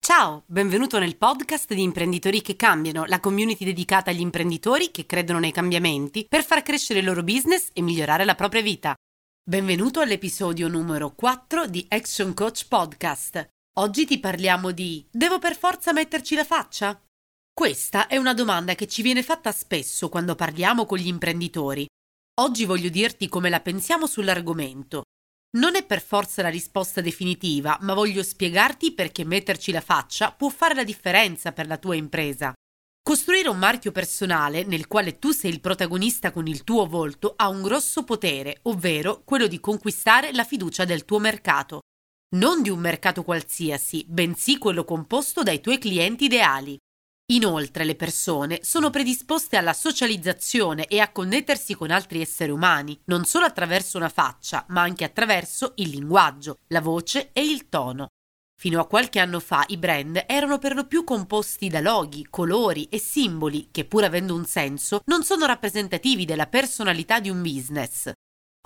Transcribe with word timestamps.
Ciao, 0.00 0.42
benvenuto 0.46 0.98
nel 0.98 1.16
podcast 1.16 1.74
di 1.74 1.82
Imprenditori 1.82 2.40
che 2.40 2.56
cambiano, 2.56 3.04
la 3.04 3.20
community 3.20 3.64
dedicata 3.64 4.10
agli 4.10 4.20
imprenditori 4.20 4.90
che 4.90 5.06
credono 5.06 5.38
nei 5.38 5.52
cambiamenti 5.52 6.26
per 6.28 6.44
far 6.44 6.62
crescere 6.62 7.00
il 7.00 7.04
loro 7.04 7.22
business 7.22 7.68
e 7.72 7.82
migliorare 7.82 8.24
la 8.24 8.34
propria 8.34 8.62
vita. 8.62 8.94
Benvenuto 9.48 10.00
all'episodio 10.00 10.68
numero 10.68 11.14
4 11.14 11.66
di 11.66 11.84
Action 11.88 12.34
Coach 12.34 12.66
Podcast. 12.68 13.48
Oggi 13.78 14.06
ti 14.06 14.18
parliamo 14.18 14.72
di 14.72 15.06
Devo 15.10 15.38
per 15.38 15.56
forza 15.56 15.92
metterci 15.92 16.34
la 16.34 16.44
faccia? 16.44 17.00
Questa 17.58 18.06
è 18.06 18.16
una 18.16 18.34
domanda 18.34 18.76
che 18.76 18.86
ci 18.86 19.02
viene 19.02 19.24
fatta 19.24 19.50
spesso 19.50 20.08
quando 20.08 20.36
parliamo 20.36 20.86
con 20.86 20.96
gli 20.96 21.08
imprenditori. 21.08 21.88
Oggi 22.38 22.64
voglio 22.64 22.88
dirti 22.88 23.28
come 23.28 23.48
la 23.50 23.58
pensiamo 23.58 24.06
sull'argomento 24.06 25.02
non 25.56 25.74
è 25.74 25.84
per 25.84 26.00
forza 26.00 26.40
la 26.42 26.50
risposta 26.50 27.00
definitiva, 27.00 27.76
ma 27.80 27.94
voglio 27.94 28.22
spiegarti 28.22 28.92
perché 28.92 29.24
metterci 29.24 29.72
la 29.72 29.80
faccia 29.80 30.30
può 30.30 30.50
fare 30.50 30.76
la 30.76 30.84
differenza 30.84 31.50
per 31.50 31.66
la 31.66 31.78
tua 31.78 31.96
impresa. 31.96 32.52
Costruire 33.02 33.48
un 33.48 33.58
marchio 33.58 33.90
personale 33.90 34.62
nel 34.62 34.86
quale 34.86 35.18
tu 35.18 35.32
sei 35.32 35.50
il 35.50 35.60
protagonista 35.60 36.30
con 36.30 36.46
il 36.46 36.62
tuo 36.62 36.86
volto 36.86 37.32
ha 37.34 37.48
un 37.48 37.62
grosso 37.62 38.04
potere, 38.04 38.60
ovvero 38.64 39.22
quello 39.24 39.48
di 39.48 39.58
conquistare 39.58 40.30
la 40.30 40.44
fiducia 40.44 40.84
del 40.84 41.04
tuo 41.04 41.18
mercato. 41.18 41.80
Non 42.36 42.62
di 42.62 42.70
un 42.70 42.78
mercato 42.78 43.24
qualsiasi, 43.24 44.04
bensì 44.06 44.58
quello 44.58 44.84
composto 44.84 45.42
dai 45.42 45.60
tuoi 45.60 45.78
clienti 45.78 46.26
ideali. 46.26 46.78
Inoltre 47.30 47.84
le 47.84 47.94
persone 47.94 48.60
sono 48.62 48.88
predisposte 48.88 49.58
alla 49.58 49.74
socializzazione 49.74 50.86
e 50.86 50.98
a 50.98 51.12
connettersi 51.12 51.74
con 51.74 51.90
altri 51.90 52.22
esseri 52.22 52.50
umani, 52.50 52.98
non 53.04 53.26
solo 53.26 53.44
attraverso 53.44 53.98
una 53.98 54.08
faccia, 54.08 54.64
ma 54.68 54.80
anche 54.80 55.04
attraverso 55.04 55.72
il 55.76 55.90
linguaggio, 55.90 56.60
la 56.68 56.80
voce 56.80 57.28
e 57.34 57.44
il 57.44 57.68
tono. 57.68 58.06
Fino 58.58 58.80
a 58.80 58.86
qualche 58.86 59.18
anno 59.18 59.40
fa 59.40 59.62
i 59.68 59.76
brand 59.76 60.24
erano 60.26 60.56
per 60.58 60.74
lo 60.74 60.86
più 60.86 61.04
composti 61.04 61.68
da 61.68 61.80
loghi, 61.80 62.26
colori 62.30 62.84
e 62.84 62.98
simboli 62.98 63.68
che, 63.70 63.84
pur 63.84 64.04
avendo 64.04 64.34
un 64.34 64.46
senso, 64.46 65.02
non 65.04 65.22
sono 65.22 65.44
rappresentativi 65.44 66.24
della 66.24 66.46
personalità 66.46 67.20
di 67.20 67.28
un 67.28 67.42
business. 67.42 68.10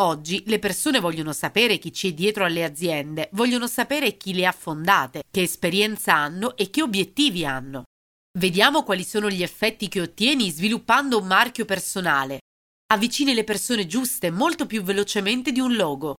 Oggi 0.00 0.44
le 0.46 0.60
persone 0.60 1.00
vogliono 1.00 1.32
sapere 1.32 1.78
chi 1.78 1.90
c'è 1.90 2.14
dietro 2.14 2.44
alle 2.44 2.62
aziende, 2.62 3.28
vogliono 3.32 3.66
sapere 3.66 4.16
chi 4.16 4.32
le 4.34 4.46
ha 4.46 4.52
fondate, 4.52 5.24
che 5.30 5.42
esperienza 5.42 6.14
hanno 6.14 6.56
e 6.56 6.70
che 6.70 6.80
obiettivi 6.80 7.44
hanno. 7.44 7.82
Vediamo 8.38 8.82
quali 8.82 9.04
sono 9.04 9.28
gli 9.28 9.42
effetti 9.42 9.88
che 9.88 10.00
ottieni 10.00 10.50
sviluppando 10.50 11.18
un 11.18 11.26
marchio 11.26 11.66
personale. 11.66 12.40
Avvicini 12.86 13.34
le 13.34 13.44
persone 13.44 13.86
giuste 13.86 14.30
molto 14.30 14.64
più 14.64 14.82
velocemente 14.82 15.52
di 15.52 15.60
un 15.60 15.74
logo. 15.74 16.14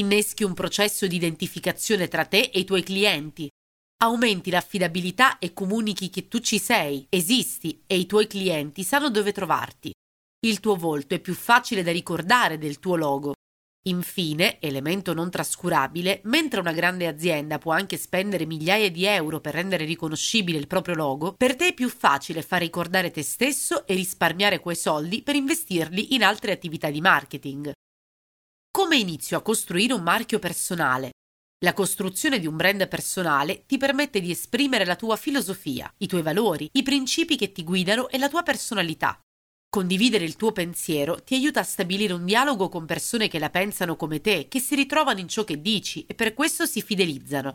Inneschi 0.00 0.42
un 0.42 0.54
processo 0.54 1.06
di 1.06 1.16
identificazione 1.16 2.08
tra 2.08 2.24
te 2.24 2.50
e 2.52 2.58
i 2.58 2.64
tuoi 2.64 2.82
clienti. 2.82 3.48
Aumenti 4.02 4.50
l'affidabilità 4.50 5.38
e 5.38 5.52
comunichi 5.52 6.10
che 6.10 6.26
tu 6.26 6.40
ci 6.40 6.58
sei, 6.58 7.06
esisti 7.08 7.84
e 7.86 7.96
i 7.96 8.06
tuoi 8.06 8.26
clienti 8.26 8.82
sanno 8.82 9.08
dove 9.08 9.30
trovarti. 9.30 9.92
Il 10.44 10.58
tuo 10.58 10.74
volto 10.74 11.14
è 11.14 11.20
più 11.20 11.34
facile 11.34 11.84
da 11.84 11.92
ricordare 11.92 12.58
del 12.58 12.80
tuo 12.80 12.96
logo. 12.96 13.34
Infine, 13.86 14.60
elemento 14.60 15.12
non 15.12 15.28
trascurabile, 15.28 16.20
mentre 16.24 16.60
una 16.60 16.70
grande 16.70 17.08
azienda 17.08 17.58
può 17.58 17.72
anche 17.72 17.96
spendere 17.96 18.46
migliaia 18.46 18.88
di 18.88 19.04
euro 19.06 19.40
per 19.40 19.54
rendere 19.54 19.84
riconoscibile 19.84 20.56
il 20.56 20.68
proprio 20.68 20.94
logo, 20.94 21.34
per 21.36 21.56
te 21.56 21.68
è 21.68 21.74
più 21.74 21.88
facile 21.88 22.42
far 22.42 22.60
ricordare 22.60 23.10
te 23.10 23.24
stesso 23.24 23.84
e 23.84 23.94
risparmiare 23.94 24.60
quei 24.60 24.76
soldi 24.76 25.22
per 25.22 25.34
investirli 25.34 26.14
in 26.14 26.22
altre 26.22 26.52
attività 26.52 26.90
di 26.90 27.00
marketing. 27.00 27.72
Come 28.70 28.96
inizio 28.96 29.36
a 29.36 29.42
costruire 29.42 29.94
un 29.94 30.02
marchio 30.02 30.38
personale? 30.38 31.10
La 31.64 31.72
costruzione 31.72 32.38
di 32.38 32.46
un 32.46 32.56
brand 32.56 32.86
personale 32.86 33.64
ti 33.66 33.78
permette 33.78 34.20
di 34.20 34.30
esprimere 34.30 34.84
la 34.84 34.96
tua 34.96 35.16
filosofia, 35.16 35.92
i 35.98 36.06
tuoi 36.06 36.22
valori, 36.22 36.68
i 36.72 36.82
principi 36.82 37.36
che 37.36 37.50
ti 37.50 37.64
guidano 37.64 38.08
e 38.08 38.18
la 38.18 38.28
tua 38.28 38.44
personalità. 38.44 39.20
Condividere 39.74 40.26
il 40.26 40.36
tuo 40.36 40.52
pensiero 40.52 41.22
ti 41.22 41.34
aiuta 41.34 41.60
a 41.60 41.64
stabilire 41.64 42.12
un 42.12 42.26
dialogo 42.26 42.68
con 42.68 42.84
persone 42.84 43.28
che 43.28 43.38
la 43.38 43.48
pensano 43.48 43.96
come 43.96 44.20
te, 44.20 44.46
che 44.46 44.60
si 44.60 44.74
ritrovano 44.74 45.18
in 45.18 45.28
ciò 45.28 45.44
che 45.44 45.62
dici 45.62 46.04
e 46.06 46.14
per 46.14 46.34
questo 46.34 46.66
si 46.66 46.82
fidelizzano. 46.82 47.54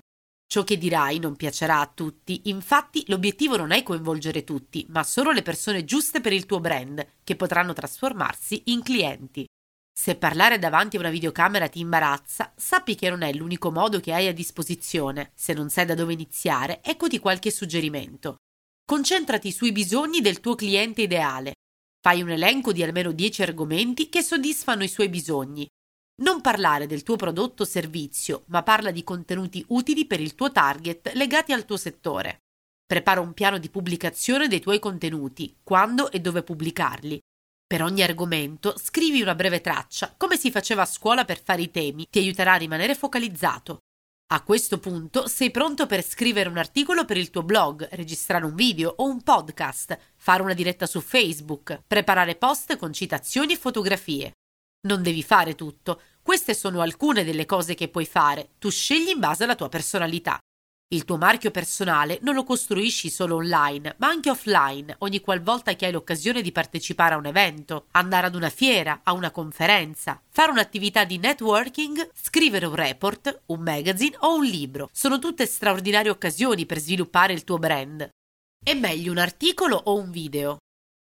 Ciò 0.51 0.63
che 0.63 0.79
dirai 0.79 1.19
non 1.19 1.35
piacerà 1.35 1.79
a 1.79 1.85
tutti, 1.85 2.41
infatti 2.45 3.03
l'obiettivo 3.05 3.55
non 3.55 3.69
è 3.69 3.83
coinvolgere 3.83 4.43
tutti, 4.43 4.83
ma 4.89 5.03
solo 5.03 5.31
le 5.31 5.43
persone 5.43 5.85
giuste 5.85 6.19
per 6.19 6.33
il 6.33 6.47
tuo 6.47 6.59
brand, 6.59 7.05
che 7.23 7.35
potranno 7.35 7.73
trasformarsi 7.73 8.63
in 8.71 8.81
clienti. 8.81 9.45
Se 9.93 10.15
parlare 10.15 10.57
davanti 10.57 10.95
a 10.95 11.01
una 11.01 11.11
videocamera 11.11 11.69
ti 11.69 11.81
imbarazza, 11.81 12.51
sappi 12.55 12.95
che 12.95 13.11
non 13.11 13.21
è 13.21 13.31
l'unico 13.31 13.69
modo 13.69 13.99
che 13.99 14.13
hai 14.13 14.25
a 14.25 14.33
disposizione. 14.33 15.33
Se 15.35 15.53
non 15.53 15.69
sai 15.69 15.85
da 15.85 15.93
dove 15.93 16.13
iniziare, 16.13 16.81
eccoti 16.83 17.19
qualche 17.19 17.51
suggerimento. 17.51 18.37
Concentrati 18.83 19.51
sui 19.51 19.71
bisogni 19.71 20.19
del 20.19 20.39
tuo 20.39 20.55
cliente 20.55 21.03
ideale. 21.03 21.53
Fai 22.07 22.21
un 22.21 22.29
elenco 22.29 22.71
di 22.71 22.81
almeno 22.83 23.11
10 23.11 23.41
argomenti 23.41 24.07
che 24.07 24.21
soddisfano 24.21 24.81
i 24.81 24.87
suoi 24.87 25.09
bisogni. 25.09 25.67
Non 26.21 26.39
parlare 26.39 26.87
del 26.87 27.03
tuo 27.03 27.17
prodotto 27.17 27.63
o 27.63 27.65
servizio, 27.65 28.45
ma 28.45 28.63
parla 28.63 28.91
di 28.91 29.03
contenuti 29.03 29.61
utili 29.67 30.05
per 30.05 30.21
il 30.21 30.33
tuo 30.33 30.49
target 30.49 31.11
legati 31.15 31.51
al 31.51 31.65
tuo 31.65 31.75
settore. 31.75 32.43
Prepara 32.85 33.19
un 33.19 33.33
piano 33.33 33.57
di 33.57 33.69
pubblicazione 33.69 34.47
dei 34.47 34.61
tuoi 34.61 34.79
contenuti, 34.79 35.57
quando 35.61 36.09
e 36.09 36.21
dove 36.21 36.43
pubblicarli. 36.43 37.19
Per 37.67 37.83
ogni 37.83 38.03
argomento 38.03 38.77
scrivi 38.77 39.21
una 39.21 39.35
breve 39.35 39.59
traccia, 39.59 40.13
come 40.15 40.37
si 40.37 40.49
faceva 40.49 40.83
a 40.83 40.85
scuola 40.85 41.25
per 41.25 41.43
fare 41.43 41.63
i 41.63 41.71
temi, 41.71 42.07
ti 42.09 42.19
aiuterà 42.19 42.53
a 42.53 42.55
rimanere 42.55 42.95
focalizzato. 42.95 43.79
A 44.29 44.43
questo 44.43 44.77
punto 44.77 45.25
sei 45.27 45.51
pronto 45.51 45.85
per 45.85 46.03
scrivere 46.03 46.49
un 46.49 46.57
articolo 46.57 47.05
per 47.05 47.15
il 47.15 47.29
tuo 47.29 47.43
blog, 47.43 47.87
registrare 47.91 48.43
un 48.43 48.55
video 48.55 48.93
o 48.97 49.05
un 49.05 49.21
podcast, 49.21 49.97
fare 50.17 50.43
una 50.43 50.53
diretta 50.53 50.85
su 50.85 50.99
Facebook, 50.99 51.83
preparare 51.87 52.35
post 52.35 52.75
con 52.75 52.91
citazioni 52.91 53.53
e 53.53 53.57
fotografie. 53.57 54.33
Non 54.85 55.01
devi 55.01 55.23
fare 55.23 55.55
tutto, 55.55 56.01
queste 56.21 56.53
sono 56.53 56.81
alcune 56.81 57.23
delle 57.23 57.45
cose 57.45 57.73
che 57.73 57.87
puoi 57.87 58.05
fare, 58.05 58.49
tu 58.59 58.69
scegli 58.69 59.07
in 59.07 59.19
base 59.19 59.45
alla 59.45 59.55
tua 59.55 59.69
personalità. 59.69 60.37
Il 60.89 61.03
tuo 61.03 61.17
marchio 61.17 61.51
personale 61.51 62.17
non 62.21 62.33
lo 62.33 62.45
costruisci 62.45 63.09
solo 63.09 63.35
online, 63.35 63.95
ma 63.97 64.07
anche 64.07 64.29
offline, 64.29 64.95
ogni 64.99 65.19
qualvolta 65.19 65.75
che 65.75 65.85
hai 65.85 65.91
l'occasione 65.91 66.41
di 66.41 66.53
partecipare 66.53 67.13
a 67.13 67.17
un 67.17 67.25
evento, 67.25 67.87
andare 67.91 68.27
ad 68.27 68.35
una 68.35 68.49
fiera, 68.49 69.01
a 69.03 69.11
una 69.11 69.31
conferenza, 69.31 70.21
fare 70.29 70.49
un'attività 70.49 71.03
di 71.03 71.17
networking, 71.17 72.09
scrivere 72.13 72.67
un 72.67 72.75
report, 72.75 73.41
un 73.47 73.59
magazine 73.59 74.15
o 74.19 74.37
un 74.37 74.45
libro. 74.45 74.89
Sono 74.93 75.19
tutte 75.19 75.45
straordinarie 75.45 76.09
occasioni 76.09 76.65
per 76.65 76.79
sviluppare 76.79 77.33
il 77.33 77.43
tuo 77.43 77.57
brand. 77.57 78.09
È 78.63 78.73
meglio 78.73 79.11
un 79.11 79.17
articolo 79.17 79.75
o 79.75 79.97
un 79.97 80.09
video? 80.09 80.57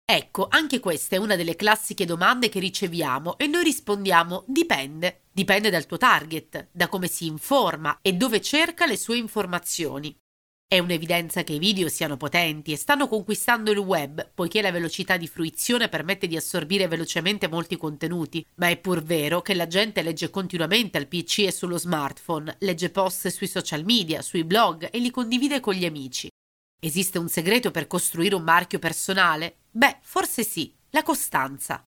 Ecco, 0.09 0.47
anche 0.49 0.78
questa 0.78 1.17
è 1.17 1.19
una 1.19 1.34
delle 1.34 1.56
classiche 1.56 2.05
domande 2.05 2.49
che 2.49 2.61
riceviamo 2.61 3.37
e 3.39 3.49
noi 3.49 3.65
rispondiamo 3.65 4.44
dipende. 4.47 5.22
Dipende 5.33 5.69
dal 5.69 5.84
tuo 5.84 5.97
target, 5.97 6.69
da 6.71 6.87
come 6.87 7.09
si 7.09 7.27
informa 7.27 7.99
e 8.00 8.12
dove 8.12 8.41
cerca 8.41 8.87
le 8.87 8.97
sue 8.97 9.17
informazioni. 9.17 10.17
È 10.65 10.78
un'evidenza 10.78 11.43
che 11.43 11.55
i 11.55 11.59
video 11.59 11.89
siano 11.89 12.17
potenti 12.17 12.71
e 12.71 12.77
stanno 12.77 13.09
conquistando 13.09 13.72
il 13.72 13.78
web, 13.78 14.31
poiché 14.33 14.62
la 14.62 14.71
velocità 14.71 15.17
di 15.17 15.27
fruizione 15.27 15.89
permette 15.89 16.28
di 16.28 16.37
assorbire 16.37 16.87
velocemente 16.87 17.49
molti 17.49 17.77
contenuti, 17.77 18.47
ma 18.56 18.69
è 18.69 18.77
pur 18.77 19.03
vero 19.03 19.43
che 19.43 19.55
la 19.55 19.67
gente 19.67 20.03
legge 20.03 20.31
continuamente 20.31 20.99
al 20.99 21.09
PC 21.09 21.41
e 21.41 21.53
sullo 21.53 21.78
smartphone, 21.78 22.59
legge 22.61 22.91
post 22.91 23.27
sui 23.27 23.49
social 23.49 23.84
media, 23.84 24.23
sui 24.23 24.44
blog 24.44 24.88
e 24.88 24.99
li 25.00 25.11
condivide 25.11 25.59
con 25.59 25.75
gli 25.75 25.84
amici. 25.84 26.28
Esiste 26.78 27.19
un 27.19 27.28
segreto 27.28 27.70
per 27.70 27.87
costruire 27.87 28.34
un 28.34 28.42
marchio 28.42 28.78
personale? 28.78 29.60
Beh, 29.70 29.98
forse 30.03 30.44
sì, 30.44 30.75
la 30.91 31.03
costanza. 31.03 31.82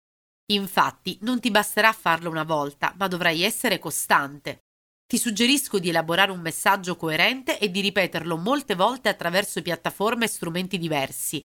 Infatti, 0.51 1.17
non 1.21 1.39
ti 1.39 1.51
basterà 1.51 1.93
farlo 1.93 2.29
una 2.29 2.43
volta, 2.43 2.93
ma 2.97 3.07
dovrai 3.07 3.43
essere 3.43 3.77
costante. 3.77 4.59
Ti 5.05 5.17
suggerisco 5.17 5.79
di 5.79 5.89
elaborare 5.89 6.31
un 6.31 6.39
messaggio 6.39 6.95
coerente 6.95 7.59
e 7.59 7.71
di 7.71 7.81
ripeterlo 7.81 8.37
molte 8.37 8.75
volte 8.75 9.09
attraverso 9.09 9.61
piattaforme 9.61 10.25
e 10.25 10.29
strumenti 10.29 10.77
diversi. 10.77 11.41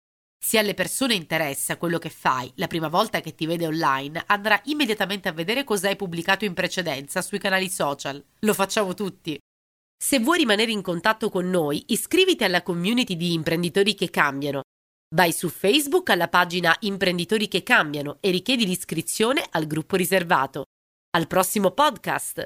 Se 0.41 0.59
alle 0.59 0.75
persone 0.75 1.15
interessa 1.15 1.77
quello 1.77 1.99
che 1.99 2.11
fai, 2.11 2.51
la 2.57 2.69
prima 2.69 2.87
volta 2.87 3.21
che 3.21 3.35
ti 3.35 3.47
vede 3.47 3.67
online 3.67 4.23
andrà 4.27 4.61
immediatamente 4.67 5.29
a 5.29 5.33
vedere 5.33 5.65
cosa 5.65 5.89
hai 5.89 5.97
pubblicato 5.97 6.45
in 6.45 6.55
precedenza 6.55 7.23
sui 7.23 7.41
canali 7.41 7.69
social. 7.69 8.25
Lo 8.41 8.55
facciamo 8.55 8.95
tutti. 8.95 9.37
Se 10.01 10.21
vuoi 10.21 10.39
rimanere 10.39 10.71
in 10.71 10.81
contatto 10.81 11.29
con 11.29 11.51
noi, 11.51 11.83
iscriviti 11.89 12.45
alla 12.45 12.63
community 12.63 13.17
di 13.17 13.33
imprenditori 13.33 13.97
che 13.97 14.11
cambiano. 14.11 14.63
Vai 15.13 15.33
su 15.33 15.49
Facebook 15.49 16.11
alla 16.11 16.29
pagina 16.29 16.77
Imprenditori 16.81 17.49
che 17.49 17.65
cambiano 17.65 18.19
e 18.21 18.31
richiedi 18.31 18.65
l'iscrizione 18.65 19.45
al 19.51 19.67
gruppo 19.67 19.97
riservato. 19.97 20.67
Al 21.17 21.27
prossimo 21.27 21.73
podcast! 21.73 22.45